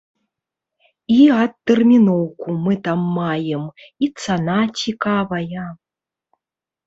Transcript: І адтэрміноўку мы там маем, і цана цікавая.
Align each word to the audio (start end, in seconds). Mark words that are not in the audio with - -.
І 1.15 1.15
адтэрміноўку 1.41 2.55
мы 2.63 2.73
там 2.87 2.99
маем, 3.19 3.63
і 4.07 4.09
цана 4.23 4.57
цікавая. 4.85 5.67